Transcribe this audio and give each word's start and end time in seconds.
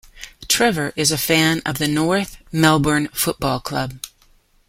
Trevor 0.47 0.93
is 0.95 1.11
a 1.11 1.15
fan 1.19 1.61
of 1.63 1.77
the 1.77 1.87
North 1.87 2.37
Melbourne 2.51 3.07
Football 3.09 3.59
Club. 3.59 3.99